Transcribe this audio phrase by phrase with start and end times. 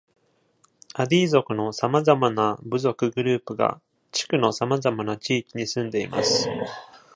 [0.95, 3.79] アディ族のさまざまな部族グループが
[4.11, 6.49] 地区のさまざまな地域に住んでいます。